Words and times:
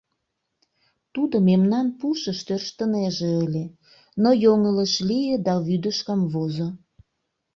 Тудо 1.13 1.35
мемнан 1.49 1.87
пушыш 1.99 2.39
тӧрштынеже 2.47 3.31
ыле, 3.45 3.65
но 4.21 4.29
йоҥылыш 4.43 4.93
лие 5.07 5.35
да 5.45 5.53
вӱдыш 5.67 5.97
камвозо. 6.07 6.67